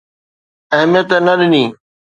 [0.75, 1.63] اهميت نه ڏني.